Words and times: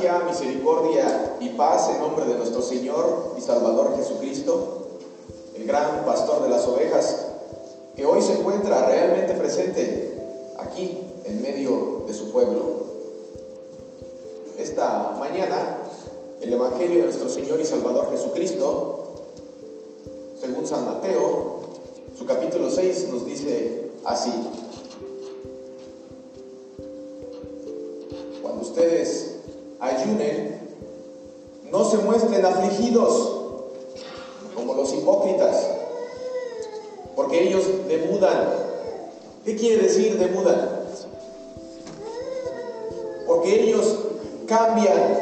Misericordia 0.00 1.36
y 1.40 1.50
paz 1.50 1.90
en 1.90 2.00
nombre 2.00 2.24
de 2.24 2.34
nuestro 2.34 2.62
Señor 2.62 3.34
y 3.36 3.40
Salvador 3.42 3.94
Jesucristo, 3.98 4.86
el 5.54 5.66
gran 5.66 6.06
pastor 6.06 6.42
de 6.42 6.48
las 6.48 6.66
ovejas, 6.66 7.26
que 7.94 8.06
hoy 8.06 8.22
se 8.22 8.32
encuentra 8.38 8.86
realmente 8.86 9.34
presente 9.34 10.14
aquí 10.58 11.02
en 11.24 11.42
medio 11.42 12.04
de 12.06 12.14
su 12.14 12.32
pueblo. 12.32 12.80
Esta 14.58 15.16
mañana, 15.18 15.82
el 16.40 16.50
Evangelio 16.50 17.00
de 17.00 17.04
nuestro 17.04 17.28
Señor 17.28 17.60
y 17.60 17.66
Salvador 17.66 18.10
Jesucristo, 18.10 19.04
según 20.40 20.66
San 20.66 20.86
Mateo, 20.86 21.60
su 22.18 22.24
capítulo 22.24 22.70
6 22.70 23.08
nos 23.12 23.26
dice 23.26 23.90
así. 24.06 24.32
No 31.70 31.84
se 31.84 31.98
muestren 31.98 32.44
afligidos 32.44 33.32
como 34.54 34.74
los 34.74 34.92
hipócritas, 34.92 35.66
porque 37.14 37.48
ellos 37.48 37.64
demudan. 37.86 38.48
¿Qué 39.44 39.56
quiere 39.56 39.84
decir 39.84 40.18
demudan? 40.18 40.80
Porque 43.26 43.62
ellos 43.62 43.98
cambian, 44.46 45.18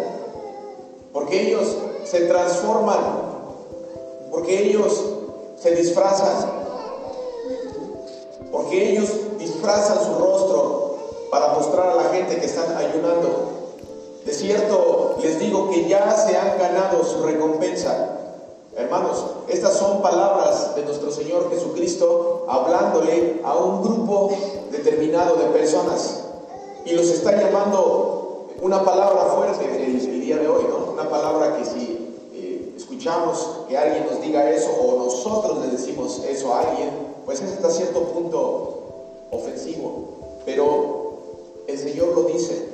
porque 1.12 1.48
ellos 1.48 1.76
se 2.04 2.20
transforman, 2.22 3.00
porque 4.30 4.68
ellos 4.68 5.04
se 5.60 5.74
disfrazan, 5.74 6.50
porque 8.50 8.90
ellos 8.90 9.10
disfrazan 9.38 9.98
su 10.04 10.14
rostro 10.18 10.96
para 11.30 11.52
mostrar 11.54 11.90
a 11.90 11.94
la 11.96 12.04
gente 12.04 12.38
que 12.38 12.46
están 12.46 12.74
ayunando. 12.76 13.57
De 14.28 14.34
cierto, 14.34 15.16
les 15.22 15.40
digo 15.40 15.70
que 15.70 15.88
ya 15.88 16.10
se 16.10 16.36
han 16.36 16.58
ganado 16.58 17.02
su 17.02 17.22
recompensa. 17.22 18.18
Hermanos, 18.76 19.24
estas 19.48 19.72
son 19.72 20.02
palabras 20.02 20.76
de 20.76 20.82
nuestro 20.82 21.10
Señor 21.10 21.48
Jesucristo 21.48 22.44
hablándole 22.46 23.40
a 23.42 23.56
un 23.56 23.80
grupo 23.80 24.30
determinado 24.70 25.36
de 25.36 25.46
personas. 25.46 26.24
Y 26.84 26.92
los 26.92 27.06
está 27.06 27.40
llamando 27.40 28.48
una 28.60 28.84
palabra 28.84 29.32
fuerte 29.34 29.64
el, 29.64 29.96
el 29.96 30.20
día 30.20 30.36
de 30.36 30.46
hoy, 30.46 30.64
¿no? 30.68 30.92
Una 30.92 31.08
palabra 31.08 31.56
que 31.56 31.64
si 31.64 32.14
eh, 32.34 32.74
escuchamos 32.76 33.60
que 33.66 33.78
alguien 33.78 34.04
nos 34.12 34.20
diga 34.20 34.50
eso 34.50 34.68
o 34.78 35.04
nosotros 35.06 35.64
le 35.64 35.68
decimos 35.68 36.20
eso 36.28 36.52
a 36.52 36.68
alguien, 36.68 36.90
pues 37.24 37.40
es 37.40 37.50
hasta 37.50 37.70
cierto 37.70 38.02
punto 38.02 38.74
ofensivo. 39.30 40.42
Pero 40.44 41.12
el 41.66 41.78
Señor 41.78 42.08
lo 42.08 42.24
dice. 42.24 42.67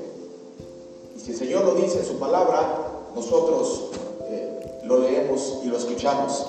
Si 1.24 1.30
el 1.30 1.38
Señor 1.38 1.64
lo 1.64 1.74
dice 1.74 2.00
en 2.00 2.04
su 2.04 2.18
palabra, 2.18 2.86
nosotros 3.14 3.84
eh, 4.24 4.82
lo 4.84 4.98
leemos 4.98 5.60
y 5.64 5.68
lo 5.68 5.78
escuchamos. 5.78 6.44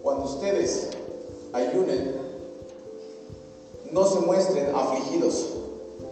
Cuando 0.00 0.26
ustedes 0.26 0.90
ayunen, 1.52 2.14
no 3.90 4.04
se 4.06 4.20
muestren 4.20 4.72
afligidos 4.76 5.48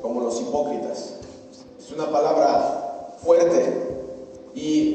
como 0.03 0.23
los 0.23 0.41
hipócritas. 0.41 1.19
Es 1.79 1.93
una 1.93 2.11
palabra 2.11 3.17
fuerte 3.23 3.97
y 4.57 4.90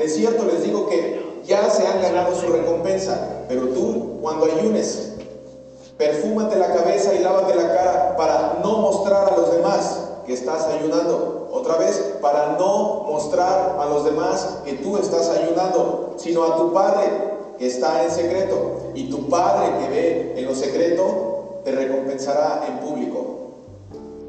De 0.00 0.08
cierto 0.08 0.44
les 0.46 0.62
digo 0.62 0.88
que 0.88 1.42
ya 1.44 1.68
se 1.68 1.86
han 1.86 2.00
ganado 2.00 2.34
su 2.34 2.46
recompensa. 2.46 3.44
Pero 3.48 3.68
tú, 3.68 4.18
cuando 4.22 4.46
ayunes, 4.46 5.12
perfúmate 5.98 6.56
la 6.56 6.72
cabeza 6.72 7.14
y 7.14 7.18
lávate 7.18 7.54
la 7.54 7.68
cara 7.68 8.16
para 8.16 8.60
no 8.64 8.78
mostrar 8.78 9.30
a 9.30 9.36
los 9.36 9.52
demás 9.52 10.08
que 10.24 10.32
estás 10.32 10.64
ayunando. 10.68 11.50
Otra 11.52 11.76
vez, 11.76 12.14
para 12.22 12.56
no 12.58 13.04
mostrar 13.10 13.76
a 13.78 13.84
los 13.90 14.06
demás 14.06 14.60
que 14.64 14.72
tú 14.72 14.96
estás 14.96 15.28
ayunando, 15.28 16.14
sino 16.16 16.44
a 16.44 16.56
tu 16.56 16.72
Padre 16.72 17.04
que 17.58 17.66
está 17.66 18.02
en 18.02 18.10
secreto. 18.10 18.56
Y 18.94 19.10
tu 19.10 19.28
Padre 19.28 19.80
que 19.80 19.90
ve 19.90 20.34
en 20.38 20.46
lo 20.46 20.54
secreto 20.54 21.60
te 21.62 21.72
recompensará 21.72 22.64
en 22.66 22.78
público. 22.78 23.18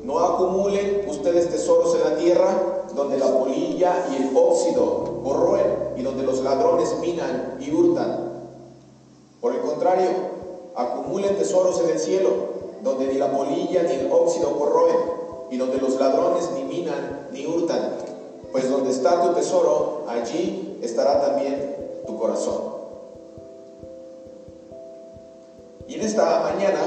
No 0.04 0.20
acumulen 0.20 1.06
ustedes 1.08 1.50
tesoros 1.50 1.96
en 1.96 2.12
la 2.12 2.18
tierra 2.18 2.50
donde 2.94 3.18
la 3.18 3.28
polilla 3.28 4.06
y 4.12 4.18
el 4.18 4.36
óxido 4.36 5.11
corroen 5.24 5.94
y 5.98 6.02
donde 6.02 6.24
los 6.24 6.42
ladrones 6.42 6.96
minan 7.00 7.58
y 7.60 7.72
hurtan. 7.72 8.32
Por 9.40 9.56
el 9.56 9.62
contrario, 9.62 10.10
acumulen 10.76 11.38
tesoros 11.38 11.80
en 11.82 11.90
el 11.90 12.00
cielo 12.00 12.30
donde 12.84 13.08
ni 13.08 13.16
la 13.16 13.32
polilla 13.32 13.84
ni 13.84 13.94
el 13.94 14.12
óxido 14.12 14.58
corroen 14.58 14.98
y 15.52 15.58
donde 15.58 15.78
los 15.78 16.00
ladrones 16.00 16.50
ni 16.56 16.64
minan 16.64 17.28
ni 17.32 17.46
hurtan. 17.46 17.96
Pues 18.52 18.70
donde 18.70 18.92
está 18.92 19.22
tu 19.22 19.34
tesoro, 19.34 20.06
allí 20.08 20.78
estará 20.82 21.22
también 21.22 21.76
tu 22.06 22.18
corazón. 22.18 22.72
Y 25.88 25.96
en 25.96 26.02
esta 26.02 26.42
mañana, 26.42 26.80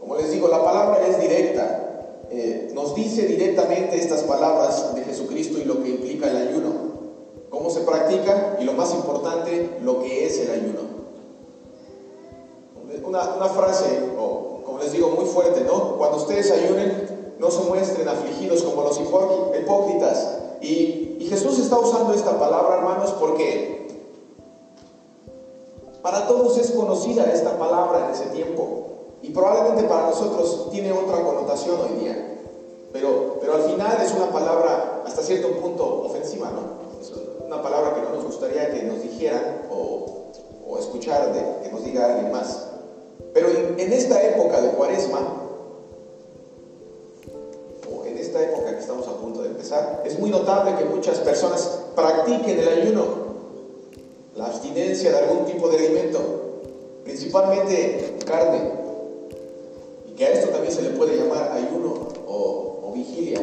como 0.00 0.16
les 0.16 0.30
digo, 0.30 0.48
la 0.48 0.62
palabra 0.62 1.06
es 1.06 1.20
directa. 1.20 1.84
Eh, 2.30 2.70
nos 2.74 2.94
dice 2.94 3.26
directamente 3.26 3.96
estas 3.96 4.22
palabras 4.22 4.94
de 4.94 5.02
Jesucristo 5.02 5.58
y 5.58 5.64
lo 5.64 5.82
que 5.82 5.88
implica 5.88 6.30
el 6.30 6.48
ayuno, 6.48 6.72
cómo 7.48 7.70
se 7.70 7.77
practica 7.88 8.56
y 8.60 8.64
lo 8.64 8.72
más 8.72 8.94
importante, 8.94 9.78
lo 9.82 10.00
que 10.00 10.26
es 10.26 10.38
el 10.40 10.50
ayuno. 10.50 10.98
Una, 13.04 13.48
frase, 13.48 14.10
o 14.18 14.62
como 14.64 14.78
les 14.78 14.92
digo, 14.92 15.08
muy 15.08 15.24
fuerte, 15.24 15.62
¿no? 15.62 15.96
Cuando 15.96 16.18
ustedes 16.18 16.50
ayunen, 16.50 17.36
no 17.38 17.50
se 17.50 17.62
muestren 17.62 18.08
afligidos 18.08 18.62
como 18.62 18.82
los 18.82 18.98
hipócritas. 19.00 20.38
Y, 20.60 21.16
y 21.20 21.26
Jesús 21.28 21.58
está 21.58 21.78
usando 21.78 22.12
esta 22.12 22.38
palabra, 22.38 22.78
hermanos, 22.78 23.14
porque 23.18 23.88
para 26.02 26.26
todos 26.26 26.58
es 26.58 26.70
conocida 26.70 27.24
esta 27.24 27.58
palabra 27.58 28.06
en 28.06 28.14
ese 28.14 28.26
tiempo. 28.26 28.86
Y 29.22 29.30
probablemente 29.30 29.84
para 29.84 30.08
nosotros 30.08 30.68
tiene 30.70 30.92
otra 30.92 31.22
connotación 31.22 31.80
hoy 31.80 32.00
día. 32.00 32.38
Pero, 32.92 33.36
pero 33.40 33.54
al 33.54 33.62
final 33.62 33.98
es 34.02 34.12
una 34.12 34.30
palabra 34.30 35.02
hasta 35.06 35.22
cierto 35.22 35.50
punto 35.60 36.04
ofensiva, 36.04 36.50
¿no? 36.50 36.77
Es 37.00 37.12
una 37.44 37.62
palabra 37.62 37.94
que 37.94 38.02
no 38.02 38.14
nos 38.14 38.24
gustaría 38.24 38.72
que 38.72 38.82
nos 38.82 39.02
dijeran 39.02 39.62
o, 39.70 40.32
o 40.66 40.78
escuchar 40.78 41.32
de, 41.32 41.62
que 41.62 41.72
nos 41.72 41.84
diga 41.84 42.06
alguien 42.06 42.32
más. 42.32 42.68
Pero 43.32 43.48
en, 43.50 43.92
esta 43.92 44.22
época 44.22 44.60
de 44.60 44.70
cuaresma, 44.70 45.20
o 47.90 48.04
en 48.04 48.18
esta 48.18 48.42
época 48.42 48.74
que 48.74 48.80
estamos 48.80 49.06
a 49.06 49.16
punto 49.16 49.42
de 49.42 49.48
empezar, 49.48 50.02
es 50.04 50.18
muy 50.18 50.30
notable 50.30 50.74
que 50.76 50.84
muchas 50.84 51.18
personas 51.18 51.84
practiquen 51.94 52.58
el 52.58 52.68
ayuno, 52.68 53.04
la 54.34 54.46
abstinencia 54.46 55.10
de 55.10 55.18
algún 55.18 55.46
tipo 55.46 55.68
de 55.68 55.78
alimento, 55.78 56.18
principalmente 57.04 58.16
carne, 58.26 58.72
y 60.08 60.12
que 60.12 60.26
a 60.26 60.30
esto 60.30 60.50
también 60.50 60.72
se 60.72 60.82
le 60.82 60.90
puede 60.90 61.16
llamar 61.16 61.52
ayuno 61.52 62.08
o, 62.26 62.80
o 62.82 62.92
vigilia, 62.92 63.40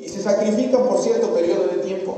y 0.00 0.08
se 0.08 0.22
sacrifican 0.22 0.86
por 0.86 0.98
cierto 1.00 1.28
periodo 1.34 1.66
de 1.66 1.82
tiempo. 1.82 2.16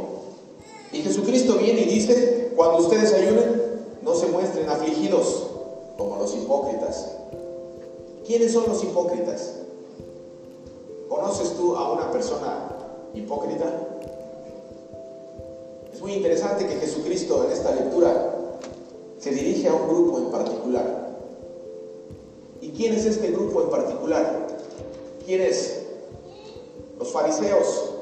Y 0.92 1.02
Jesucristo 1.02 1.54
viene 1.54 1.82
y 1.82 1.86
dice, 1.86 2.49
cuando 2.60 2.80
ustedes 2.80 3.14
ayunen, 3.14 3.62
no 4.02 4.14
se 4.14 4.26
muestren 4.26 4.68
afligidos 4.68 5.46
como 5.96 6.16
los 6.16 6.34
hipócritas. 6.34 7.16
¿Quiénes 8.26 8.52
son 8.52 8.64
los 8.68 8.84
hipócritas? 8.84 9.54
¿Conoces 11.08 11.54
tú 11.56 11.74
a 11.74 11.90
una 11.90 12.12
persona 12.12 12.68
hipócrita? 13.14 13.64
Es 15.90 16.02
muy 16.02 16.12
interesante 16.12 16.66
que 16.66 16.74
Jesucristo 16.74 17.46
en 17.46 17.52
esta 17.52 17.74
lectura 17.74 18.34
se 19.18 19.30
dirige 19.30 19.66
a 19.66 19.72
un 19.72 19.88
grupo 19.88 20.18
en 20.18 20.30
particular. 20.30 21.16
¿Y 22.60 22.72
quién 22.72 22.92
es 22.92 23.06
este 23.06 23.30
grupo 23.30 23.62
en 23.62 23.70
particular? 23.70 24.48
¿Quiénes? 25.24 25.80
Los 26.98 27.10
fariseos. 27.10 27.94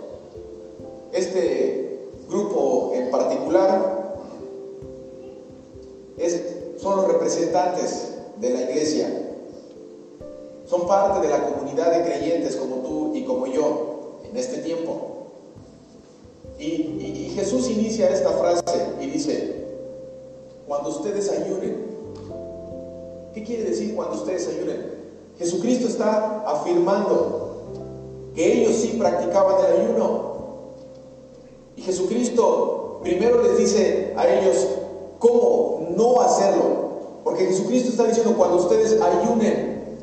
Este 1.13 2.09
grupo 2.29 2.91
en 2.93 3.09
particular 3.13 3.98
es, 6.19 6.43
son 6.81 6.97
los 6.97 7.09
representantes 7.09 8.15
de 8.41 8.51
la 8.51 8.63
iglesia. 8.63 9.09
Son 10.67 10.87
parte 10.87 11.27
de 11.27 11.33
la 11.33 11.45
comunidad 11.45 11.93
de 11.93 12.05
creyentes 12.05 12.57
como 12.57 12.77
tú 12.77 13.15
y 13.15 13.25
como 13.25 13.47
yo 13.47 14.19
en 14.29 14.37
este 14.37 14.59
tiempo. 14.59 14.93
Y, 16.59 16.65
y, 16.65 17.27
y 17.27 17.35
Jesús 17.35 17.71
inicia 17.71 18.11
esta 18.11 18.31
frase 18.31 18.63
y 19.01 19.07
dice, 19.07 19.59
cuando 20.69 20.91
ustedes 20.91 21.31
ayunen. 21.31 21.89
¿Qué 23.33 23.43
quiere 23.43 23.65
decir 23.65 23.97
cuando 23.97 24.17
ustedes 24.17 24.47
ayunen? 24.49 24.99
Jesucristo 25.39 25.89
está 25.89 26.43
afirmando 26.47 27.63
que 28.35 28.53
ellos 28.53 28.77
sí 28.77 28.97
practicaban 28.99 29.65
el 29.65 29.81
ayuno. 29.81 30.29
Y 31.77 31.83
Jesucristo 31.83 33.01
primero 33.03 33.43
les 33.43 33.57
dice 33.59 34.13
a 34.17 34.29
ellos 34.29 34.67
cómo 35.19 35.78
no 35.99 36.21
hacerlo. 36.21 36.89
Porque 37.25 37.47
Jesucristo 37.47 37.91
está 37.91 38.05
diciendo 38.05 38.35
cuando 38.37 38.57
ustedes 38.57 38.99
ayunen. 39.03 39.99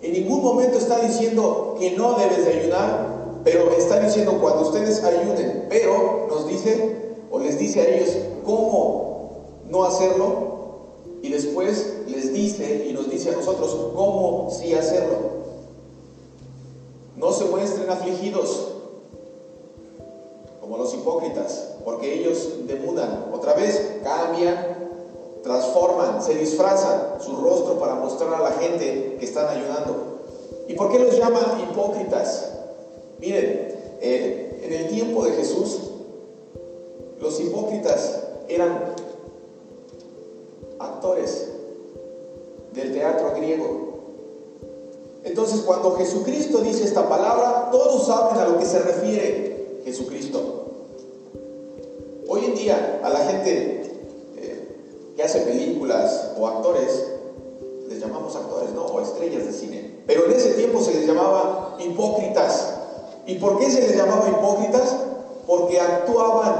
En 0.00 0.12
ningún 0.12 0.42
momento 0.42 0.78
está 0.78 1.00
diciendo 1.00 1.74
que 1.78 1.90
no 1.90 2.14
debes 2.14 2.44
de 2.46 2.60
ayunar, 2.60 3.40
pero 3.44 3.72
está 3.72 4.00
diciendo 4.00 4.38
cuando 4.40 4.62
ustedes 4.62 5.02
ayunen. 5.02 5.66
Pero 5.68 6.26
nos 6.28 6.46
dice 6.46 7.16
o 7.30 7.38
les 7.40 7.58
dice 7.58 7.80
a 7.80 7.88
ellos 7.88 8.16
cómo 8.46 9.30
no 9.68 9.84
hacerlo. 9.84 10.48
Y 11.20 11.30
después 11.30 11.96
les 12.06 12.32
dice 12.32 12.86
y 12.88 12.92
nos 12.92 13.10
dice 13.10 13.30
a 13.30 13.32
nosotros 13.32 13.76
cómo 13.94 14.48
sí 14.50 14.72
hacerlo. 14.72 15.38
No 17.16 17.32
se 17.32 17.44
muestren 17.46 17.90
afligidos 17.90 18.68
como 20.60 20.78
los 20.78 20.94
hipócritas, 20.94 21.74
porque 21.84 22.20
ellos 22.20 22.66
demudan, 22.68 23.30
otra 23.32 23.54
vez 23.54 23.96
cambian 24.04 24.77
transforman, 25.42 26.22
se 26.22 26.34
disfrazan 26.34 27.20
su 27.20 27.36
rostro 27.36 27.78
para 27.78 27.94
mostrar 27.94 28.34
a 28.34 28.42
la 28.42 28.52
gente 28.52 29.16
que 29.18 29.24
están 29.24 29.48
ayudando. 29.48 30.18
¿Y 30.66 30.74
por 30.74 30.90
qué 30.90 30.98
los 30.98 31.16
llaman 31.16 31.60
hipócritas? 31.60 32.52
Miren, 33.18 33.74
eh, 34.00 34.60
en 34.62 34.72
el 34.72 34.88
tiempo 34.88 35.24
de 35.24 35.32
Jesús, 35.32 35.78
los 37.20 37.40
hipócritas 37.40 38.24
eran 38.48 38.94
actores 40.78 41.48
del 42.72 42.92
teatro 42.92 43.32
griego. 43.34 43.88
Entonces, 45.24 45.60
cuando 45.62 45.92
Jesucristo 45.92 46.58
dice 46.58 46.84
esta 46.84 47.08
palabra, 47.08 47.68
todos 47.72 48.06
saben 48.06 48.38
a 48.38 48.48
lo 48.48 48.58
que 48.58 48.66
se 48.66 48.78
refiere 48.78 49.80
Jesucristo. 49.84 50.66
Hoy 52.28 52.44
en 52.44 52.54
día 52.54 53.00
a 53.02 53.08
la 53.08 53.18
gente 53.20 53.87
hace 55.28 55.40
películas 55.40 56.32
o 56.38 56.46
actores, 56.46 57.04
les 57.86 58.00
llamamos 58.00 58.34
actores, 58.34 58.70
¿no? 58.72 58.86
O 58.86 59.00
estrellas 59.02 59.44
de 59.44 59.52
cine. 59.52 60.02
Pero 60.06 60.24
en 60.24 60.32
ese 60.32 60.54
tiempo 60.54 60.80
se 60.80 60.94
les 60.94 61.06
llamaba 61.06 61.76
hipócritas. 61.78 62.74
¿Y 63.26 63.34
por 63.34 63.58
qué 63.58 63.70
se 63.70 63.82
les 63.82 63.94
llamaba 63.94 64.26
hipócritas? 64.26 64.96
Porque 65.46 65.78
actuaban, 65.78 66.54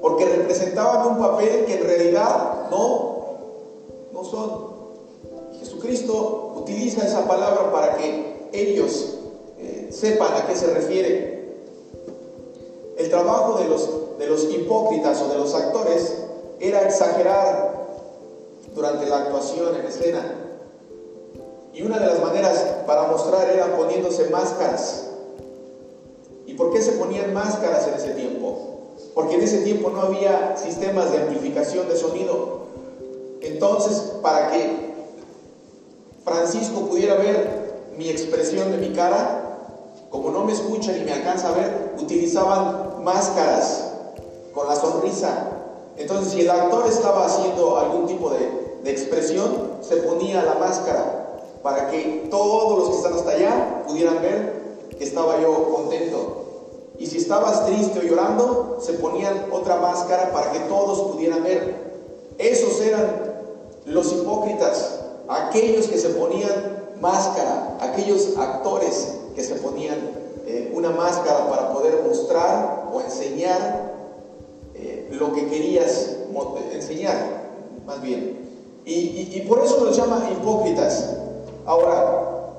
porque 0.00 0.24
representaban 0.24 1.08
un 1.08 1.18
papel 1.18 1.66
que 1.66 1.74
en 1.74 1.84
realidad 1.84 2.70
no, 2.70 3.24
no 4.14 4.24
son. 4.24 4.78
Jesucristo 5.58 6.54
utiliza 6.56 7.06
esa 7.06 7.28
palabra 7.28 7.70
para 7.70 7.96
que 7.96 8.48
ellos 8.52 9.18
eh, 9.58 9.88
sepan 9.92 10.32
a 10.32 10.46
qué 10.46 10.56
se 10.56 10.72
refiere. 10.72 11.38
El 12.96 13.10
trabajo 13.10 13.58
de 13.58 13.68
los, 13.68 14.18
de 14.18 14.26
los 14.26 14.44
hipócritas 14.44 15.20
o 15.20 15.28
de 15.28 15.36
los 15.36 15.54
actores 15.54 16.27
era 16.60 16.82
exagerar 16.82 17.86
durante 18.74 19.06
la 19.06 19.18
actuación 19.18 19.74
en 19.76 19.86
escena. 19.86 20.34
Y 21.72 21.82
una 21.82 21.98
de 21.98 22.06
las 22.06 22.20
maneras 22.20 22.58
para 22.86 23.04
mostrar 23.04 23.48
era 23.50 23.76
poniéndose 23.76 24.28
máscaras. 24.30 25.06
¿Y 26.46 26.54
por 26.54 26.72
qué 26.72 26.82
se 26.82 26.92
ponían 26.92 27.32
máscaras 27.32 27.86
en 27.86 27.94
ese 27.94 28.10
tiempo? 28.10 28.78
Porque 29.14 29.36
en 29.36 29.42
ese 29.42 29.58
tiempo 29.58 29.90
no 29.90 30.02
había 30.02 30.56
sistemas 30.56 31.12
de 31.12 31.18
amplificación 31.18 31.88
de 31.88 31.96
sonido. 31.96 32.58
Entonces, 33.40 34.12
para 34.22 34.50
que 34.50 34.88
Francisco 36.24 36.86
pudiera 36.86 37.14
ver 37.14 37.90
mi 37.96 38.08
expresión 38.08 38.72
de 38.72 38.78
mi 38.78 38.92
cara, 38.92 39.44
como 40.10 40.30
no 40.30 40.44
me 40.44 40.52
escucha 40.52 40.92
ni 40.92 41.04
me 41.04 41.12
alcanza 41.12 41.48
a 41.48 41.52
ver, 41.52 41.94
utilizaban 42.00 43.04
máscaras 43.04 43.92
con 44.54 44.66
la 44.66 44.74
sonrisa 44.74 45.57
entonces, 45.98 46.32
si 46.32 46.40
el 46.42 46.50
actor 46.50 46.86
estaba 46.86 47.26
haciendo 47.26 47.76
algún 47.76 48.06
tipo 48.06 48.30
de, 48.30 48.68
expresión, 48.84 49.72
se 49.82 49.96
ponía 49.98 50.42
la 50.42 50.54
máscara 50.54 51.42
para 51.62 51.90
que 51.90 52.26
todos 52.30 52.78
los 52.78 52.88
que 52.88 52.96
están 52.96 53.12
hasta 53.12 53.30
allá 53.32 53.82
pudieran 53.86 54.22
ver 54.22 54.62
que 54.96 55.04
estaba 55.04 55.38
yo 55.42 55.74
contento. 55.74 56.44
Y 56.98 57.06
si 57.06 57.18
estabas 57.18 57.66
triste 57.66 57.98
o 57.98 58.02
llorando, 58.02 58.78
se 58.80 58.94
ponían 58.94 59.44
otra 59.52 59.76
máscara 59.76 60.32
para 60.32 60.52
que 60.52 60.60
todos 60.60 61.12
pudieran 61.12 61.42
ver. 61.42 61.74
Esos 62.38 62.80
eran 62.80 63.34
los 63.84 64.10
hipócritas, 64.10 65.00
aquellos 65.28 65.86
que 65.88 65.98
se 65.98 66.08
ponían 66.10 66.94
máscara, 66.98 67.76
aquellos 67.80 68.38
actores 68.38 69.16
que 69.34 69.44
se 69.44 69.56
ponían 69.56 69.98
eh, 70.46 70.72
una 70.74 70.90
máscara 70.90 71.46
para 71.50 71.74
poder 71.74 72.02
mostrar 72.06 72.88
o 72.90 73.02
enseñar 73.02 73.87
lo 75.10 75.32
que 75.32 75.46
querías 75.46 76.16
enseñar, 76.72 77.16
más 77.86 78.00
bien. 78.02 78.38
Y, 78.84 79.40
por 79.48 79.62
eso 79.62 79.84
los 79.84 79.96
llama 79.96 80.30
hipócritas. 80.32 81.14
Ahora, 81.66 82.54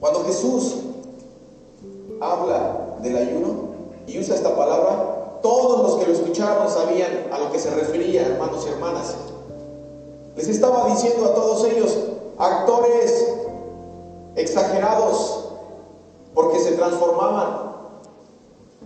cuando 0.00 0.24
Jesús 0.24 0.76
habla 2.20 2.96
del 3.00 3.16
ayuno 3.16 3.68
y 4.06 4.18
usa 4.18 4.34
esta 4.34 4.56
palabra, 4.56 5.38
todos 5.40 5.82
los 5.82 5.96
que 5.96 6.06
lo 6.06 6.12
escucharon 6.12 6.68
sabían 6.68 7.28
a 7.32 7.38
lo 7.38 7.52
que 7.52 7.60
se 7.60 7.70
refería, 7.70 8.26
hermanos 8.26 8.66
y 8.66 8.70
hermanas. 8.70 9.14
Les 10.36 10.48
estaba 10.48 10.88
diciendo 10.88 11.26
a 11.26 11.34
todos 11.34 11.64
ellos, 11.64 11.96
actores 12.38 13.36
exagerados, 14.34 15.44
porque 16.34 16.58
se 16.58 16.72
transformaban, 16.72 17.72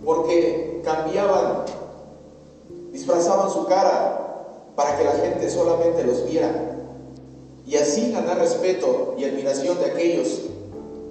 porque 0.03 0.81
cambiaban 0.83 1.65
disfrazaban 2.93 3.49
su 3.49 3.65
cara 3.65 4.45
para 4.75 4.97
que 4.97 5.03
la 5.03 5.11
gente 5.13 5.49
solamente 5.49 6.03
los 6.03 6.25
viera 6.25 6.73
y 7.65 7.75
así 7.75 8.11
ganar 8.11 8.37
respeto 8.37 9.15
y 9.17 9.25
admiración 9.25 9.79
de 9.79 9.85
aquellos 9.85 10.41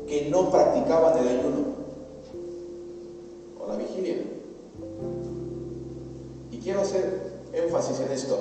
que 0.07 0.29
no 0.31 0.51
practicaban 0.51 1.19
el 1.19 1.29
ayuno 1.29 1.73
o 3.61 3.69
la 3.69 3.77
vigilia. 3.77 4.17
Y 6.51 6.59
quiero 6.59 6.83
hacer 6.83 7.33
énfasis 7.53 8.01
en 8.01 8.13
esto. 8.13 8.39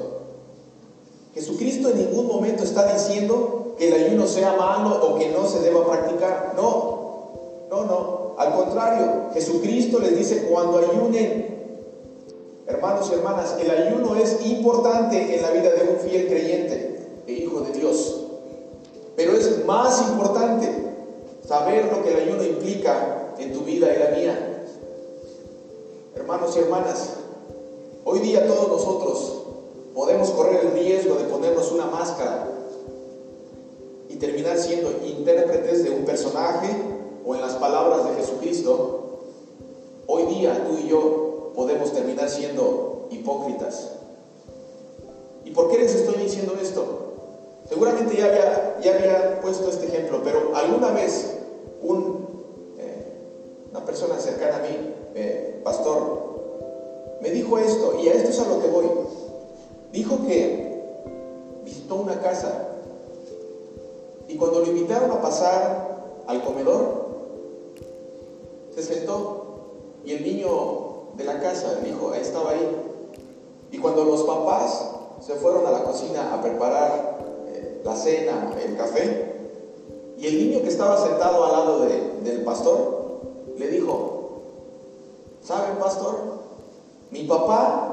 Jesucristo 1.34 1.90
en 1.90 1.98
ningún 1.98 2.28
momento 2.28 2.64
está 2.64 2.92
diciendo 2.94 3.76
que 3.78 3.88
el 3.88 4.06
ayuno 4.06 4.28
sea 4.28 4.56
malo 4.58 5.02
o 5.02 5.18
que 5.18 5.30
no 5.30 5.48
se 5.48 5.60
deba 5.62 5.86
practicar. 5.86 6.54
No, 6.56 7.00
no, 7.70 7.86
no. 7.86 8.36
Al 8.38 8.54
contrario, 8.54 9.30
Jesucristo 9.34 10.00
les 10.00 10.18
dice, 10.18 10.48
cuando 10.48 10.80
ayunen, 10.80 11.51
Hermanos 12.92 13.10
y 13.10 13.16
hermanas, 13.16 13.56
el 13.62 13.72
ayuno 13.72 14.16
es 14.18 14.46
importante 14.46 15.34
en 15.34 15.42
la 15.42 15.52
vida 15.52 15.70
de 15.70 15.92
un 15.92 15.98
fiel 16.00 16.28
creyente 16.28 17.24
e 17.26 17.32
hijo 17.32 17.62
de 17.62 17.72
Dios. 17.72 18.20
Pero 19.16 19.32
es 19.32 19.66
más 19.66 20.10
importante 20.10 20.70
saber 21.48 21.86
lo 21.86 22.04
que 22.04 22.12
el 22.12 22.28
ayuno 22.28 22.44
implica 22.44 23.34
en 23.38 23.54
tu 23.54 23.62
vida 23.62 23.96
y 23.96 23.98
la 23.98 24.10
mía. 24.10 24.66
Hermanos 26.18 26.54
y 26.58 26.60
hermanas, 26.60 27.14
hoy 28.04 28.20
día 28.20 28.46
todos 28.46 28.68
nosotros 28.68 29.44
podemos 29.96 30.30
correr 30.32 30.66
el 30.66 30.74
riesgo 30.74 31.16
de 31.16 31.24
ponernos 31.24 31.72
una 31.72 31.86
máscara 31.86 32.46
y 34.10 34.18
terminar 34.18 34.58
siendo 34.58 34.92
intérpretes 35.08 35.86
de 35.86 35.92
un 35.92 36.04
personaje 36.04 36.76
o 37.26 37.36
en 37.36 37.42
las 37.42 37.54
palabras 37.54 38.04
de 38.10 38.16
Jesucristo. 38.16 39.22
Hoy 40.08 40.24
día 40.26 40.68
tú 40.68 40.78
y 40.78 40.90
yo 40.90 41.31
podemos 41.56 41.92
terminar 41.94 42.30
siendo 42.30 43.08
hipócritas. 43.10 43.92
¿Y 45.46 45.52
por 45.52 45.70
qué 45.70 45.80
les 45.80 45.94
estoy 45.96 46.24
diciendo 46.24 46.54
esto? 46.62 47.02
Seguramente 47.68 48.16
ya 48.18 48.26
había, 48.26 48.80
ya 48.82 48.96
había 48.96 49.42
puesto 49.42 49.70
este 49.70 49.88
ejemplo, 49.88 50.22
pero 50.24 50.56
alguna 50.56 50.92
vez 50.92 51.38
eh, 52.78 53.06
una 53.72 53.86
persona 53.86 54.20
cercana 54.20 54.58
a 54.58 54.60
mí, 54.60 54.94
eh, 55.16 55.62
pastor, 55.64 56.32
me 57.22 57.30
dijo 57.30 57.58
esto, 57.58 58.00
y 58.02 58.10
a 58.10 58.14
esto 58.14 58.30
es 58.30 58.40
a 58.40 58.48
lo 58.48 58.62
que 58.62 58.68
voy. 58.68 58.86
Dijo 59.92 60.26
que 60.26 60.72
visitó 61.64 61.96
una 61.96 62.20
casa 62.20 62.68
y 64.28 64.36
cuando 64.36 64.62
lo 64.62 64.68
invitaron 64.68 65.12
a 65.12 65.22
pasar 65.22 66.24
al 66.28 66.44
comedor, 66.44 67.02
se 68.74 68.82
sentó 68.82 69.42
y 70.06 70.14
el 70.14 70.24
niño 70.24 70.91
de 71.22 71.28
la 71.28 71.40
casa, 71.40 71.80
el 71.80 71.88
hijo 71.88 72.14
estaba 72.14 72.52
ahí. 72.52 72.76
Y 73.72 73.78
cuando 73.78 74.04
los 74.04 74.24
papás 74.24 74.92
se 75.26 75.36
fueron 75.36 75.66
a 75.66 75.72
la 75.72 75.84
cocina 75.84 76.34
a 76.34 76.42
preparar 76.42 77.20
eh, 77.48 77.82
la 77.84 77.96
cena, 77.96 78.52
el 78.64 78.76
café, 78.76 79.32
y 80.18 80.28
el 80.28 80.38
niño 80.38 80.62
que 80.62 80.70
estaba 80.70 80.98
sentado 80.98 81.46
al 81.46 81.52
lado 81.52 81.80
del 81.80 82.44
pastor 82.44 83.22
le 83.58 83.68
dijo, 83.68 84.42
¿saben 85.42 85.78
pastor? 85.78 86.42
Mi 87.10 87.24
papá 87.24 87.92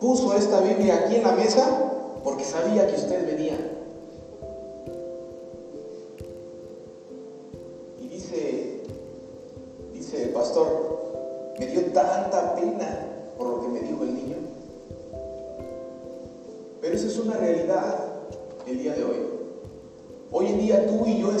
puso 0.00 0.34
esta 0.34 0.60
Biblia 0.60 1.02
aquí 1.04 1.16
en 1.16 1.22
la 1.22 1.32
mesa 1.32 1.92
porque 2.24 2.44
sabía 2.44 2.86
que 2.86 2.96
usted 2.96 3.26
venía. 3.26 3.75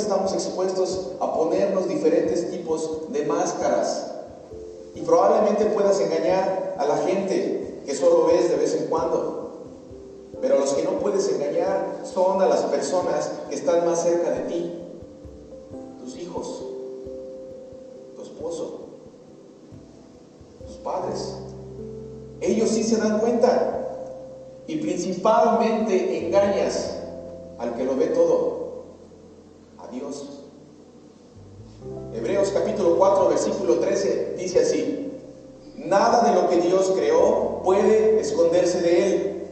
Estamos 0.06 0.32
expuestos 0.34 1.08
a 1.18 1.34
ponernos 1.34 1.88
diferentes 1.88 2.48
tipos 2.52 3.12
de 3.12 3.24
máscaras 3.24 4.12
y 4.94 5.00
probablemente 5.00 5.64
puedas 5.66 6.00
engañar 6.00 6.76
a 6.78 6.86
la 6.86 6.98
gente 6.98 7.82
que 7.84 7.92
solo 7.92 8.26
ves 8.26 8.48
de 8.48 8.56
vez 8.56 8.72
en 8.74 8.86
cuando. 8.86 9.64
Pero 10.40 10.60
los 10.60 10.74
que 10.74 10.84
no 10.84 11.00
puedes 11.00 11.28
engañar 11.28 12.02
son 12.04 12.40
a 12.40 12.46
las 12.46 12.62
personas 12.62 13.32
que 13.48 13.56
están 13.56 13.84
más 13.84 14.04
cerca 14.04 14.30
de 14.30 14.40
ti, 14.42 14.72
tus 16.04 16.16
hijos, 16.16 16.62
tu 18.14 18.22
esposo, 18.22 18.78
tus 20.68 20.76
padres. 20.76 21.34
Ellos 22.40 22.70
sí 22.70 22.84
se 22.84 22.98
dan 22.98 23.18
cuenta 23.18 24.12
y 24.68 24.76
principalmente 24.76 26.28
engañas 26.28 26.94
al 27.58 27.74
que 27.74 27.84
lo 27.84 27.96
ve 27.96 28.06
todo, 28.06 28.55
Dios. 29.90 30.42
Hebreos 32.14 32.50
capítulo 32.50 32.96
4, 32.96 33.28
versículo 33.28 33.78
13 33.78 34.34
dice 34.38 34.60
así, 34.60 35.12
nada 35.76 36.28
de 36.28 36.34
lo 36.34 36.48
que 36.48 36.56
Dios 36.56 36.92
creó 36.96 37.60
puede 37.62 38.20
esconderse 38.20 38.80
de 38.80 39.06
Él, 39.06 39.48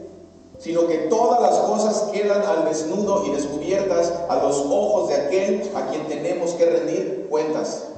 sino 0.59 0.87
que 0.87 0.99
todas 1.09 1.41
las 1.43 1.59
cosas 1.61 2.11
quedan 2.13 2.43
al 2.43 2.65
desnudo 2.65 3.25
y 3.27 3.31
descubiertas 3.31 4.13
a 4.29 4.37
los 4.43 4.59
ojos 4.61 5.09
de 5.09 5.15
aquel 5.17 5.71
a 5.75 5.87
quien 5.89 6.07
tenemos 6.07 6.53
que 6.53 6.67
rendir 6.67 7.27
cuentas. 7.29 7.89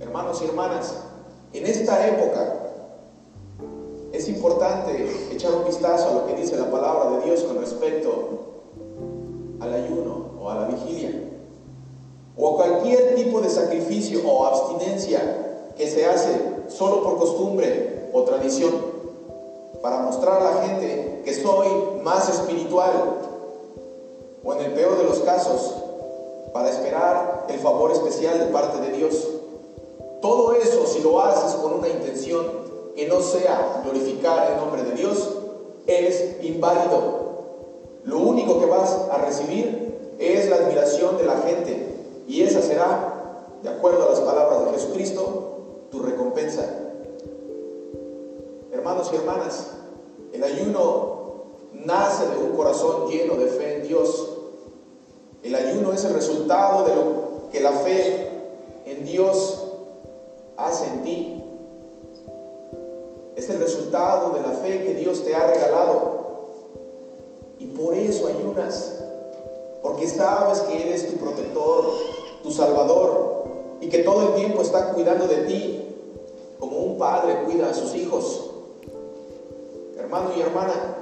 Hermanos 0.00 0.40
y 0.42 0.44
hermanas, 0.46 0.94
en 1.52 1.66
esta 1.66 2.06
época 2.06 2.54
es 4.12 4.28
importante 4.28 5.10
echar 5.32 5.52
un 5.52 5.64
vistazo 5.64 6.08
a 6.08 6.12
lo 6.12 6.26
que 6.26 6.34
dice 6.34 6.56
la 6.56 6.70
palabra 6.70 7.18
de 7.18 7.24
Dios 7.24 7.42
con 7.42 7.58
respecto 7.58 8.55
o 10.40 10.50
a 10.50 10.54
la 10.54 10.68
vigilia 10.68 11.26
o 12.38 12.56
cualquier 12.56 13.14
tipo 13.14 13.40
de 13.40 13.48
sacrificio 13.48 14.20
o 14.28 14.46
abstinencia 14.46 15.72
que 15.76 15.88
se 15.88 16.06
hace 16.06 16.38
solo 16.68 17.02
por 17.02 17.18
costumbre 17.18 18.10
o 18.12 18.22
tradición 18.22 18.72
para 19.82 20.00
mostrar 20.00 20.42
a 20.42 20.44
la 20.44 20.62
gente 20.66 21.22
que 21.24 21.34
soy 21.34 21.68
más 22.02 22.28
espiritual 22.28 23.20
o 24.44 24.52
en 24.54 24.60
el 24.60 24.72
peor 24.72 24.98
de 24.98 25.04
los 25.04 25.20
casos 25.20 25.74
para 26.52 26.70
esperar 26.70 27.46
el 27.48 27.58
favor 27.58 27.90
especial 27.90 28.38
de 28.38 28.46
parte 28.46 28.80
de 28.80 28.96
Dios. 28.96 29.28
Todo 30.20 30.54
eso 30.54 30.86
si 30.86 31.00
lo 31.00 31.20
haces 31.20 31.54
con 31.56 31.74
una 31.74 31.88
intención 31.88 32.46
que 32.94 33.06
no 33.06 33.20
sea 33.20 33.82
glorificar 33.84 34.52
el 34.52 34.56
nombre 34.58 34.82
de 34.82 34.92
Dios 34.92 35.28
es 35.86 36.42
inválido. 36.42 37.25
Lo 38.06 38.20
único 38.20 38.60
que 38.60 38.66
vas 38.66 38.96
a 39.10 39.18
recibir 39.18 40.14
es 40.18 40.48
la 40.48 40.56
admiración 40.56 41.18
de 41.18 41.24
la 41.24 41.38
gente 41.38 41.96
y 42.28 42.42
esa 42.42 42.62
será, 42.62 43.48
de 43.62 43.68
acuerdo 43.68 44.06
a 44.06 44.10
las 44.10 44.20
palabras 44.20 44.64
de 44.66 44.72
Jesucristo, 44.72 45.88
tu 45.90 46.00
recompensa. 46.00 46.64
Hermanos 48.72 49.10
y 49.12 49.16
hermanas, 49.16 49.72
el 50.32 50.44
ayuno 50.44 51.16
nace 51.72 52.28
de 52.28 52.38
un 52.38 52.56
corazón 52.56 53.08
lleno 53.10 53.34
de 53.34 53.46
fe 53.46 53.78
en 53.78 53.88
Dios. 53.88 54.38
El 55.42 55.56
ayuno 55.56 55.92
es 55.92 56.04
el 56.04 56.14
resultado 56.14 56.86
de 56.86 56.94
lo 56.94 57.50
que 57.50 57.60
la 57.60 57.72
fe 57.72 58.30
en 58.84 59.04
Dios 59.04 59.64
hace 60.56 60.86
en 60.86 61.02
ti. 61.02 61.42
Es 63.34 63.50
el 63.50 63.58
resultado 63.58 64.30
de 64.30 64.42
la 64.42 64.50
fe 64.50 64.84
que 64.84 64.94
Dios 64.94 65.24
te 65.24 65.34
ha 65.34 65.46
regalado. 65.48 66.15
Y 67.66 67.76
por 67.76 67.94
eso 67.94 68.28
ayunas. 68.28 68.92
Porque 69.82 70.06
sabes 70.06 70.60
que 70.60 70.82
Él 70.82 70.88
es 70.92 71.08
tu 71.10 71.16
protector, 71.16 71.92
tu 72.42 72.50
Salvador, 72.50 73.44
y 73.80 73.88
que 73.88 73.98
todo 73.98 74.28
el 74.28 74.34
tiempo 74.34 74.62
está 74.62 74.92
cuidando 74.92 75.26
de 75.26 75.36
ti, 75.44 75.88
como 76.58 76.78
un 76.78 76.98
padre 76.98 77.42
cuida 77.44 77.70
a 77.70 77.74
sus 77.74 77.94
hijos. 77.94 78.50
Hermano 79.98 80.30
y 80.36 80.40
hermana, 80.40 80.96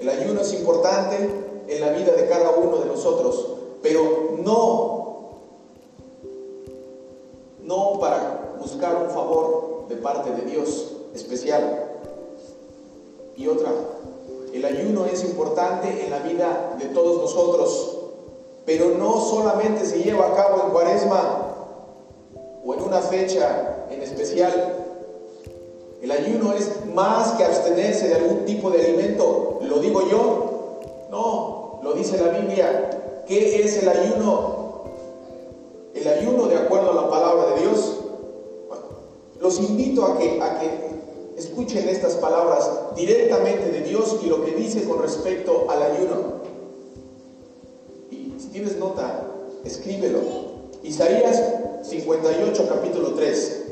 el 0.00 0.08
ayuno 0.08 0.40
es 0.40 0.52
importante 0.54 1.30
en 1.68 1.80
la 1.80 1.90
vida 1.90 2.12
de 2.12 2.26
cada 2.26 2.50
uno 2.52 2.78
de 2.78 2.86
nosotros, 2.86 3.46
pero 3.82 4.36
no, 4.38 5.28
no 7.62 7.98
para 8.00 8.56
buscar 8.58 8.96
un 8.96 9.10
favor 9.10 9.86
de 9.88 9.96
parte 9.96 10.30
de 10.32 10.42
Dios 10.50 10.92
especial. 11.14 11.84
Y 13.36 13.46
otra, 13.46 13.72
en 15.88 16.10
la 16.10 16.18
vida 16.18 16.76
de 16.78 16.86
todos 16.86 17.20
nosotros, 17.20 17.96
pero 18.64 18.90
no 18.98 19.20
solamente 19.20 19.84
se 19.84 20.02
lleva 20.02 20.28
a 20.28 20.34
cabo 20.34 20.62
en 20.64 20.70
cuaresma 20.70 21.54
o 22.64 22.74
en 22.74 22.82
una 22.82 23.00
fecha 23.00 23.86
en 23.90 24.02
especial. 24.02 24.84
El 26.02 26.10
ayuno 26.12 26.52
es 26.52 26.86
más 26.94 27.32
que 27.32 27.44
abstenerse 27.44 28.08
de 28.08 28.14
algún 28.14 28.44
tipo 28.44 28.70
de 28.70 28.84
alimento. 28.84 29.58
¿Lo 29.62 29.78
digo 29.78 30.08
yo? 30.08 30.80
No, 31.10 31.80
lo 31.82 31.94
dice 31.94 32.18
la 32.18 32.38
Biblia. 32.38 33.24
¿Qué 33.26 33.64
es 33.64 33.82
el 33.82 33.88
ayuno? 33.88 34.84
El 35.94 36.06
ayuno 36.06 36.46
de 36.46 36.56
acuerdo 36.56 36.92
a 36.92 36.94
la 36.94 37.10
palabra 37.10 37.54
de 37.54 37.60
Dios. 37.62 37.94
los 39.40 39.60
invito 39.60 40.04
a 40.04 40.18
que, 40.18 40.42
a 40.42 40.58
que 40.58 40.97
escuchen 41.38 41.88
estas 41.88 42.16
palabras 42.16 42.68
directamente 42.96 43.70
de 43.70 43.80
Dios 43.80 44.18
y 44.22 44.26
lo 44.26 44.44
que 44.44 44.52
dice 44.52 44.84
con 44.84 45.00
respecto 45.00 45.70
al 45.70 45.82
ayuno 45.82 46.38
tienes 48.58 48.76
nota, 48.76 49.24
escríbelo. 49.64 50.20
Isaías 50.82 51.40
58, 51.82 52.68
capítulo 52.68 53.14
3. 53.14 53.62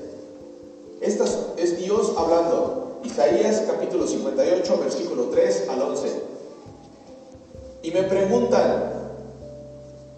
Esta 1.01 1.25
es 1.57 1.79
Dios 1.79 2.13
hablando. 2.17 3.01
Isaías 3.03 3.65
capítulo 3.67 4.07
58, 4.07 4.79
versículo 4.79 5.25
3 5.25 5.69
al 5.71 5.83
11. 5.83 6.09
Y 7.83 7.91
me 7.91 8.05
preguntan, 8.05 8.93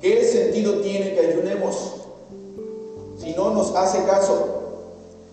¿qué 0.03 0.23
sentido 0.25 0.81
tiene 0.81 1.15
que 1.15 1.21
ayunemos 1.21 1.95
si 3.19 3.33
no 3.33 3.51
nos 3.55 3.75
hace 3.75 4.05
caso? 4.05 4.58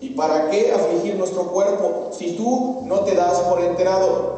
¿Y 0.00 0.10
para 0.10 0.50
qué 0.50 0.72
afligir 0.72 1.16
nuestro 1.16 1.44
cuerpo 1.44 2.10
si 2.10 2.36
tú 2.36 2.82
no 2.84 3.00
te 3.00 3.14
das 3.14 3.40
por 3.40 3.60
enterado? 3.60 4.36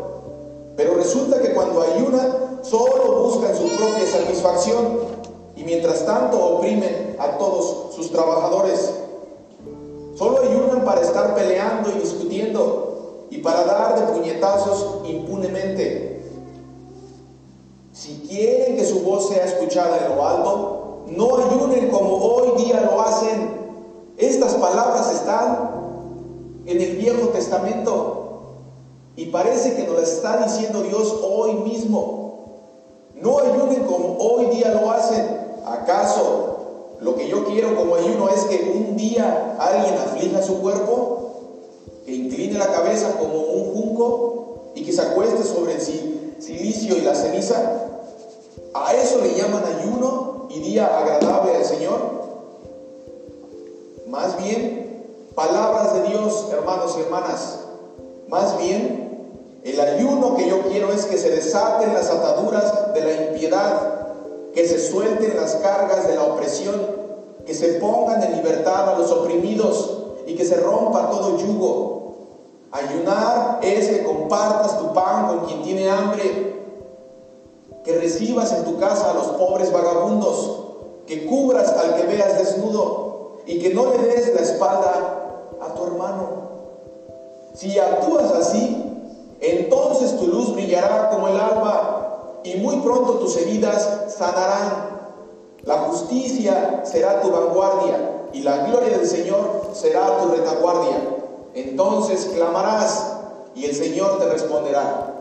Pero 0.76 0.94
resulta 0.94 1.40
que 1.40 1.52
cuando 1.52 1.82
ayunan, 1.82 2.60
solo 2.62 3.22
buscan 3.24 3.56
su 3.56 3.68
propia 3.76 4.06
satisfacción 4.06 4.98
y 5.56 5.64
mientras 5.64 6.06
tanto 6.06 6.38
oprimen 6.40 7.16
a 7.18 7.36
todos 7.38 7.94
sus 7.94 8.12
trabajadores. 8.12 8.92
Solo 10.16 10.40
ayunan 10.42 10.84
para 10.84 11.00
estar 11.00 11.34
peleando 11.34 11.90
y 11.90 12.00
discutiendo 12.00 13.26
y 13.30 13.38
para 13.38 13.64
dar 13.64 13.98
de 13.98 14.12
puñetazos 14.12 15.08
impunemente. 15.08 16.22
Si 17.92 18.24
quieren 18.28 18.76
que 18.76 18.84
su 18.84 19.00
voz 19.00 19.28
sea 19.28 19.44
escuchada 19.44 19.98
en 20.06 20.16
lo 20.16 20.24
alto, 20.24 21.04
no 21.08 21.38
ayunen 21.38 21.90
como 21.90 22.16
hoy 22.16 22.64
día 22.64 22.80
lo 22.82 23.00
hacen. 23.00 23.67
Estas 24.18 24.54
palabras 24.54 25.14
están 25.14 25.70
en 26.66 26.80
el 26.80 26.96
Viejo 26.96 27.28
Testamento 27.28 28.18
y 29.14 29.26
parece 29.26 29.76
que 29.76 29.84
nos 29.84 29.96
las 29.96 30.10
está 30.10 30.38
diciendo 30.38 30.82
Dios 30.82 31.20
hoy 31.22 31.54
mismo. 31.54 32.28
No 33.14 33.38
ayunen 33.38 33.84
como 33.84 34.16
hoy 34.18 34.46
día 34.56 34.74
lo 34.74 34.90
hacen. 34.90 35.24
¿Acaso 35.64 36.96
lo 37.00 37.14
que 37.14 37.28
yo 37.28 37.44
quiero 37.44 37.76
como 37.76 37.94
ayuno 37.94 38.28
es 38.28 38.42
que 38.46 38.72
un 38.74 38.96
día 38.96 39.56
alguien 39.56 39.94
aflija 39.94 40.42
su 40.42 40.60
cuerpo, 40.60 41.30
que 42.04 42.12
incline 42.12 42.58
la 42.58 42.72
cabeza 42.72 43.18
como 43.20 43.38
un 43.38 43.72
junco 43.72 44.72
y 44.74 44.84
que 44.84 44.92
se 44.92 45.02
acueste 45.02 45.44
sobre 45.44 45.74
el 45.74 45.80
silicio 45.80 46.96
y 46.96 47.02
la 47.02 47.14
ceniza? 47.14 47.54
¿A 48.74 48.94
eso 48.94 49.20
le 49.20 49.36
llaman 49.36 49.62
ayuno 49.64 50.48
y 50.50 50.58
día 50.58 50.86
agradable 50.98 51.54
al 51.54 51.64
Señor? 51.64 52.17
Más 54.08 54.42
bien, 54.42 55.04
palabras 55.34 55.92
de 55.92 56.08
Dios, 56.08 56.48
hermanos 56.50 56.96
y 56.96 57.02
hermanas, 57.02 57.58
más 58.28 58.56
bien 58.56 59.60
el 59.62 59.78
ayuno 59.78 60.34
que 60.34 60.48
yo 60.48 60.62
quiero 60.62 60.90
es 60.90 61.04
que 61.04 61.18
se 61.18 61.28
desaten 61.28 61.92
las 61.92 62.08
ataduras 62.08 62.94
de 62.94 63.04
la 63.04 63.26
impiedad, 63.26 64.06
que 64.54 64.66
se 64.66 64.78
suelten 64.78 65.36
las 65.36 65.56
cargas 65.56 66.08
de 66.08 66.14
la 66.14 66.22
opresión, 66.22 66.80
que 67.44 67.52
se 67.52 67.74
pongan 67.74 68.22
en 68.22 68.36
libertad 68.36 68.94
a 68.94 68.98
los 68.98 69.10
oprimidos 69.10 70.04
y 70.26 70.34
que 70.36 70.46
se 70.46 70.56
rompa 70.56 71.10
todo 71.10 71.36
yugo. 71.36 72.14
Ayunar 72.72 73.60
es 73.60 73.88
que 73.88 74.04
compartas 74.04 74.78
tu 74.78 74.94
pan 74.94 75.26
con 75.26 75.40
quien 75.40 75.62
tiene 75.62 75.90
hambre, 75.90 76.64
que 77.84 77.98
recibas 77.98 78.54
en 78.54 78.64
tu 78.64 78.78
casa 78.78 79.10
a 79.10 79.14
los 79.14 79.26
pobres 79.26 79.70
vagabundos, 79.70 80.64
que 81.06 81.26
cubras 81.26 81.68
al 81.72 81.94
que 81.94 82.04
veas 82.04 82.38
desnudo 82.38 83.07
y 83.48 83.58
que 83.58 83.72
no 83.72 83.86
le 83.86 83.98
des 83.98 84.34
la 84.34 84.42
espalda 84.42 85.54
a 85.58 85.74
tu 85.74 85.84
hermano. 85.84 86.48
Si 87.54 87.78
actúas 87.78 88.30
así, 88.32 88.84
entonces 89.40 90.18
tu 90.18 90.26
luz 90.26 90.52
brillará 90.52 91.08
como 91.08 91.28
el 91.28 91.40
alba 91.40 92.40
y 92.44 92.56
muy 92.56 92.76
pronto 92.80 93.14
tus 93.14 93.38
heridas 93.38 94.14
sanarán. 94.16 94.98
La 95.62 95.78
justicia 95.78 96.82
será 96.84 97.22
tu 97.22 97.30
vanguardia 97.30 98.26
y 98.34 98.42
la 98.42 98.66
gloria 98.66 98.98
del 98.98 99.06
Señor 99.06 99.70
será 99.72 100.18
tu 100.18 100.28
retaguardia. 100.28 101.00
Entonces 101.54 102.26
clamarás 102.34 103.16
y 103.54 103.64
el 103.64 103.74
Señor 103.74 104.18
te 104.18 104.26
responderá. 104.26 105.14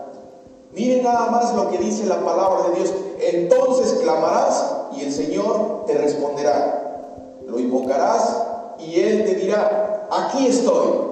Miren 0.74 1.04
nada 1.04 1.32
más 1.32 1.56
lo 1.56 1.70
que 1.70 1.78
dice 1.78 2.06
la 2.06 2.20
palabra 2.20 2.70
de 2.70 2.76
Dios. 2.76 2.94
Entonces 3.22 4.00
clamarás 4.02 4.66
y 4.98 5.04
el 5.04 5.14
Señor 5.14 5.86
te 5.88 5.94
responderá. 5.94 6.77
Invocarás 7.68 8.44
y 8.80 9.00
Él 9.00 9.26
te 9.26 9.36
dirá, 9.36 10.08
aquí 10.10 10.48
estoy. 10.48 11.08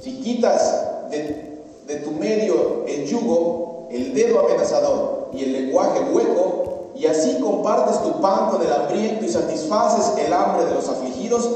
Si 0.00 0.20
quitas 0.20 1.10
de, 1.10 1.62
de 1.86 1.96
tu 1.96 2.12
medio 2.12 2.84
el 2.86 3.06
yugo, 3.06 3.88
el 3.90 4.14
dedo 4.14 4.40
amenazador 4.40 5.30
y 5.32 5.44
el 5.44 5.52
lenguaje 5.52 6.00
hueco, 6.12 6.90
y 6.94 7.06
así 7.06 7.40
compartes 7.40 8.00
tu 8.02 8.20
pan 8.20 8.50
con 8.50 8.62
el 8.62 8.72
hambriento 8.72 9.24
y 9.24 9.28
satisfaces 9.28 10.24
el 10.24 10.32
hambre 10.32 10.66
de 10.66 10.74
los 10.74 10.88
afligidos, 10.88 11.50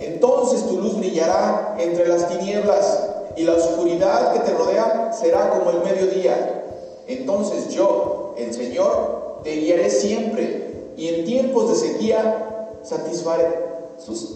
entonces 0.00 0.66
tu 0.66 0.80
luz 0.80 0.96
brillará 0.96 1.76
entre 1.78 2.08
las 2.08 2.26
tinieblas 2.28 2.98
y 3.36 3.42
la 3.42 3.52
oscuridad 3.54 4.32
que 4.32 4.40
te 4.40 4.52
rodea 4.52 5.12
será 5.12 5.50
como 5.50 5.70
el 5.70 5.82
mediodía. 5.82 6.64
Entonces 7.06 7.68
yo, 7.68 8.34
el 8.38 8.54
Señor, 8.54 9.40
te 9.44 9.56
guiaré 9.56 9.90
siempre 9.90 10.92
y 10.96 11.08
en 11.08 11.24
tiempos 11.24 11.68
de 11.68 11.74
sequía 11.74 12.47
satisfaré 12.88 13.68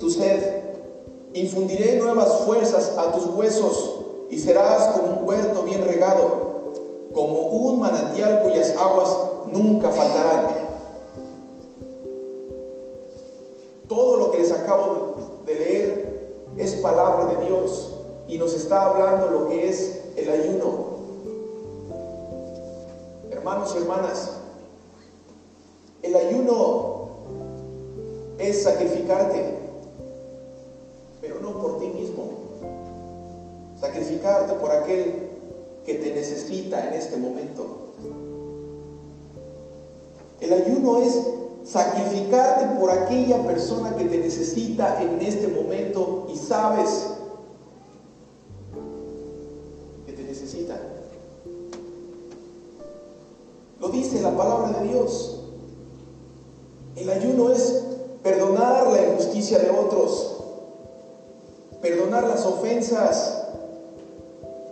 tu 0.00 0.10
sed. 0.10 0.62
Infundiré 1.34 1.96
nuevas 1.96 2.40
fuerzas 2.44 2.92
a 2.98 3.12
tus 3.12 3.26
huesos 3.34 4.00
y 4.28 4.38
serás 4.38 4.88
como 4.94 5.20
un 5.20 5.28
huerto 5.28 5.62
bien 5.62 5.82
regado, 5.84 6.72
como 7.14 7.38
un 7.48 7.80
manantial 7.80 8.42
cuyas 8.42 8.74
aguas 8.76 9.16
nunca 9.50 9.90
faltarán. 9.90 10.62
Todo 13.88 14.16
lo 14.16 14.30
que 14.30 14.38
les 14.38 14.52
acabo 14.52 15.14
de 15.46 15.54
leer 15.54 16.32
es 16.56 16.74
palabra 16.76 17.34
de 17.34 17.46
Dios 17.46 17.94
y 18.28 18.36
nos 18.36 18.54
está 18.54 18.82
hablando 18.82 19.28
lo 19.30 19.48
que 19.48 19.68
es 19.68 20.02
el 20.16 20.30
ayuno. 20.30 20.92
Hermanos 23.30 23.74
y 23.74 23.78
hermanas, 23.78 24.30
el 26.02 26.14
ayuno 26.14 26.91
es 28.38 28.62
sacrificarte, 28.62 29.56
pero 31.20 31.40
no 31.40 31.60
por 31.60 31.78
ti 31.78 31.86
mismo. 31.88 32.30
Sacrificarte 33.80 34.54
por 34.54 34.70
aquel 34.70 35.30
que 35.84 35.94
te 35.94 36.14
necesita 36.14 36.88
en 36.88 36.94
este 36.94 37.16
momento. 37.16 37.82
El 40.40 40.52
ayuno 40.52 41.02
es 41.02 41.20
sacrificarte 41.64 42.78
por 42.78 42.90
aquella 42.90 43.42
persona 43.46 43.94
que 43.96 44.04
te 44.04 44.18
necesita 44.18 45.02
en 45.02 45.20
este 45.20 45.48
momento 45.48 46.26
y 46.32 46.36
sabes 46.36 47.06
que 50.06 50.12
te 50.12 50.22
necesita. 50.24 50.80
Lo 53.80 53.88
dice 53.88 54.20
la 54.20 54.36
palabra 54.36 54.80
de 54.80 54.88
Dios. 54.88 55.40
El 56.96 57.10
ayuno 57.10 57.50
es 57.50 57.84
perdonar 58.22 58.86
la 58.88 59.06
injusticia 59.06 59.58
de 59.58 59.70
otros, 59.70 60.36
perdonar 61.80 62.21
las 62.32 62.46
ofensas. 62.46 63.38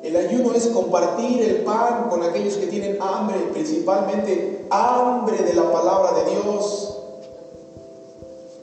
El 0.03 0.17
ayuno 0.17 0.55
es 0.55 0.67
compartir 0.69 1.43
el 1.43 1.57
pan 1.63 2.09
con 2.09 2.23
aquellos 2.23 2.55
que 2.55 2.67
tienen 2.67 3.01
hambre, 3.03 3.37
principalmente 3.53 4.67
hambre 4.71 5.39
de 5.39 5.53
la 5.53 5.71
palabra 5.71 6.13
de 6.13 6.31
Dios. 6.31 6.97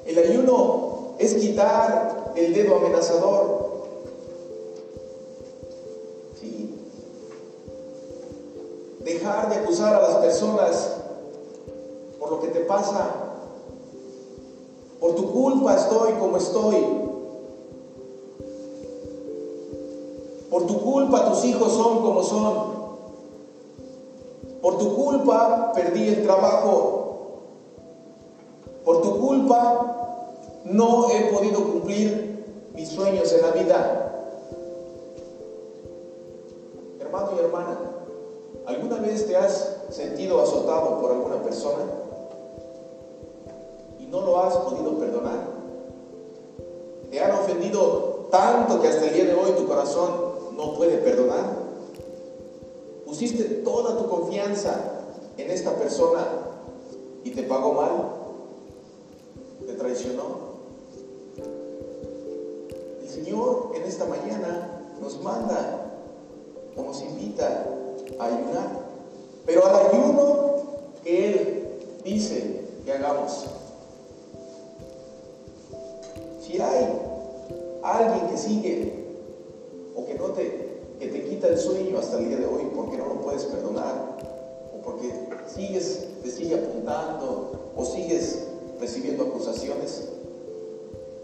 El 0.05 0.17
ayuno 0.17 1.13
es 1.19 1.35
quitar 1.35 2.33
el 2.35 2.53
dedo 2.53 2.77
amenazador. 2.77 3.67
Dejar 8.99 9.49
de 9.49 9.55
acusar 9.55 9.95
a 9.95 10.01
las 10.01 10.17
personas 10.17 10.97
por 12.19 12.31
lo 12.31 12.41
que 12.41 12.47
te 12.47 12.59
pasa. 12.61 13.09
Por 14.99 15.15
tu 15.15 15.31
culpa 15.31 15.75
estoy 15.75 16.13
como 16.13 16.35
estoy. 16.35 17.06
Hijos 21.47 21.73
son 21.73 22.01
como 22.01 22.23
son. 22.23 22.77
Por 24.61 24.77
tu 24.77 24.95
culpa 24.95 25.71
perdí 25.73 26.09
el 26.09 26.23
trabajo. 26.23 27.05
Por 28.83 29.01
tu 29.01 29.19
culpa 29.19 29.97
no 30.65 31.09
he 31.09 31.31
podido 31.31 31.63
cumplir 31.63 32.71
mis 32.73 32.89
sueños 32.89 33.31
en 33.33 33.41
la 33.41 33.51
vida. 33.51 34.03
Hermano 36.99 37.29
y 37.35 37.39
hermana, 37.39 37.79
¿alguna 38.65 38.97
vez 38.97 39.27
te 39.27 39.35
has 39.35 39.77
sentido 39.89 40.41
azotado 40.41 40.99
por 40.99 41.11
alguna 41.11 41.41
persona 41.41 41.83
y 43.99 44.05
no 44.07 44.21
lo 44.21 44.39
has 44.39 44.55
podido 44.57 44.97
perdonar? 44.97 45.39
¿Te 47.09 47.23
han 47.23 47.31
ofendido 47.31 48.27
tanto 48.31 48.81
que 48.81 48.89
hasta 48.89 49.05
el 49.05 49.13
día 49.13 49.25
de 49.25 49.33
hoy 49.33 49.51
tu 49.51 49.65
corazón 49.67 50.26
no 50.57 50.73
puede 50.73 50.97
perdonar? 50.97 51.67
¿Pusiste 53.05 53.43
toda 53.63 53.97
tu 53.97 54.09
confianza 54.09 54.73
en 55.37 55.51
esta 55.51 55.75
persona 55.75 56.27
y 57.23 57.29
te 57.29 57.43
pagó 57.43 57.73
mal? 57.73 57.91
¿Te 59.65 59.73
traicionó? 59.73 60.47
El 63.01 63.07
Señor 63.07 63.71
en 63.75 63.83
esta 63.83 64.05
mañana 64.05 64.81
nos 64.99 65.21
manda 65.21 65.91
o 66.75 66.81
nos 66.81 67.01
invita 67.01 67.65
a 68.19 68.25
ayunar, 68.25 68.67
pero 69.45 69.65
al 69.65 69.87
ayuno 69.87 70.55
que 71.03 71.27
Él 71.27 71.67
dice 72.03 72.65
que 72.83 72.91
hagamos. 72.91 73.45
Si 76.41 76.59
hay 76.59 76.99
alguien 77.83 78.27
que 78.29 78.37
sigue 78.37 78.96
que 80.17 81.07
te, 81.07 81.23
quita 81.29 81.47
el 81.47 81.57
sueño 81.57 81.99
hasta 81.99 82.17
el 82.17 82.29
día 82.29 82.37
de 82.37 82.45
hoy 82.45 82.71
porque 82.75 82.97
no 82.97 83.05
lo 83.05 83.21
puedes 83.21 83.43
perdonar, 83.45 84.17
o 84.75 84.81
porque 84.81 85.11
sigues, 85.53 86.07
te 86.23 86.29
sigue 86.29 86.55
apuntando, 86.55 87.71
o 87.75 87.85
sigues 87.85 88.47
recibiendo 88.79 89.25
acusaciones, 89.25 90.09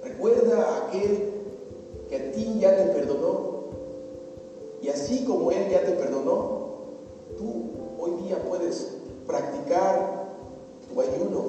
recuerda 0.03 0.63
a 0.63 0.87
aquel 0.87 1.31
que 2.09 2.15
a 2.15 2.31
ti 2.31 2.57
ya 2.59 2.75
te 2.75 2.83
perdonó. 2.91 3.53
Y 4.81 4.89
así 4.89 5.23
como 5.23 5.49
Él 5.51 5.69
ya 5.71 5.83
te 5.85 5.93
perdonó, 5.93 6.67
tú 7.37 7.71
hoy 7.99 8.11
día 8.23 8.43
puedes 8.43 8.95
practicar 9.25 10.33
tu 10.87 10.99
ayuno 10.99 11.43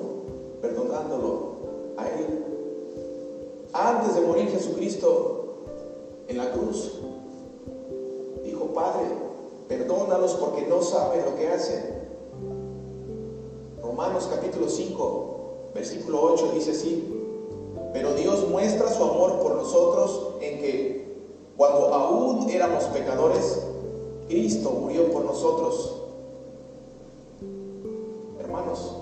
perdonándolo 0.62 1.54
a 1.96 2.08
Él. 2.08 2.44
Antes 3.72 4.14
de 4.14 4.20
morir 4.20 4.48
Jesucristo 4.50 5.34
en 6.28 6.38
la 6.38 6.52
cruz, 6.52 6.92
perdónalos 9.76 10.34
porque 10.34 10.62
no 10.66 10.82
saben 10.82 11.24
lo 11.24 11.34
que 11.36 11.48
hacen. 11.48 12.04
Romanos 13.82 14.28
capítulo 14.32 14.68
5, 14.68 15.70
versículo 15.74 16.22
8 16.22 16.52
dice 16.54 16.70
así, 16.70 17.10
pero 17.92 18.14
Dios 18.14 18.48
muestra 18.48 18.88
su 18.88 19.02
amor 19.02 19.40
por 19.40 19.56
nosotros 19.56 20.34
en 20.40 20.58
que 20.58 21.14
cuando 21.56 21.92
aún 21.92 22.48
éramos 22.50 22.84
pecadores, 22.84 23.62
Cristo 24.28 24.70
murió 24.70 25.10
por 25.12 25.24
nosotros. 25.24 26.02
Hermanos, 28.40 28.96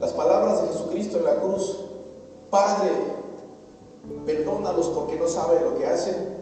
las 0.00 0.12
palabras 0.12 0.62
de 0.62 0.68
Jesucristo 0.68 1.18
en 1.18 1.24
la 1.24 1.40
cruz, 1.40 1.78
Padre, 2.50 2.90
perdónalos 4.26 4.88
porque 4.88 5.16
no 5.16 5.28
saben 5.28 5.64
lo 5.64 5.76
que 5.76 5.86
hacen. 5.86 6.34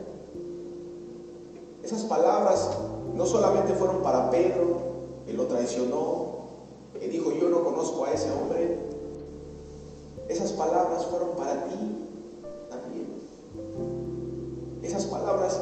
Esas 1.83 2.03
palabras 2.05 2.71
no 3.14 3.27
solamente 3.27 3.75
fueron 3.75 4.03
para 4.03 4.31
Pedro, 4.31 4.92
que 5.27 5.33
lo 5.33 5.46
traicionó, 5.46 6.33
que 6.98 7.09
dijo, 7.09 7.33
yo 7.33 7.48
no 7.48 7.64
conozco 7.64 8.05
a 8.05 8.12
ese 8.12 8.31
hombre. 8.31 8.79
Esas 10.29 10.53
palabras 10.53 11.05
fueron 11.07 11.31
para 11.37 11.64
ti 11.64 11.77
también. 12.70 13.07
Esas 14.83 15.05
palabras 15.07 15.61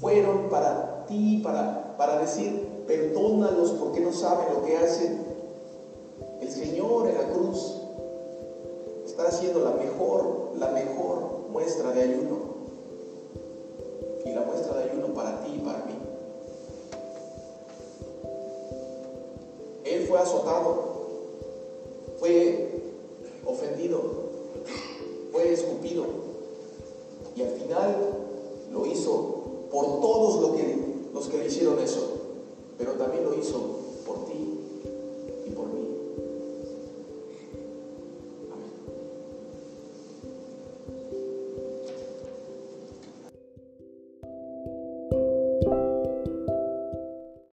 fueron 0.00 0.48
para 0.48 1.06
ti, 1.06 1.40
para, 1.44 1.96
para 1.96 2.18
decir, 2.18 2.84
perdónalos 2.86 3.72
porque 3.72 4.00
no 4.00 4.12
saben 4.12 4.54
lo 4.54 4.64
que 4.64 4.76
hacen. 4.76 5.26
El 6.40 6.50
Señor 6.50 7.08
en 7.08 7.18
la 7.18 7.28
cruz 7.28 7.82
está 9.04 9.28
haciendo 9.28 9.60
la 9.60 9.72
mejor, 9.72 10.52
la 10.58 10.68
mejor 10.68 11.48
muestra 11.50 11.92
de 11.92 12.02
ayuno. 12.02 12.38
Y 14.24 14.32
la 14.32 14.42
muestra 14.42 14.78
de 14.78 14.90
ayuno 14.90 15.14
para 15.14 15.40
ti 15.42 15.54
y 15.56 15.58
para 15.60 15.84
mí. 15.84 15.97
Fue 20.08 20.18
azotado, 20.18 20.74
fue 22.18 22.70
ofendido, 23.44 24.00
fue 25.30 25.52
escupido. 25.52 26.04
Y 27.36 27.42
al 27.42 27.50
final 27.50 27.96
lo 28.72 28.86
hizo 28.86 29.68
por 29.70 30.00
todos 30.00 30.40
los 31.12 31.28
que, 31.28 31.38
le 31.38 31.46
hicieron 31.46 31.78
eso, 31.78 32.12
pero 32.78 32.92
también 32.92 33.24
lo 33.24 33.34
hizo 33.34 33.77